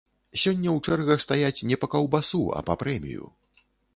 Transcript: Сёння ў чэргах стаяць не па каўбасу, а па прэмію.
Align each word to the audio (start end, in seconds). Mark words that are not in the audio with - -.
Сёння 0.43 0.69
ў 0.71 0.79
чэргах 0.85 1.19
стаяць 1.25 1.65
не 1.71 1.77
па 1.83 1.87
каўбасу, 1.93 2.41
а 2.61 2.65
па 2.69 2.79
прэмію. 2.85 3.29